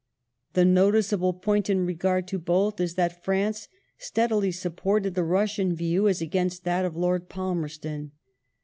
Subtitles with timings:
[0.53, 3.67] The noticeable point in regard to both is that France
[3.99, 8.11] steadily supported the Russian view as against that of Lord Palmei ston.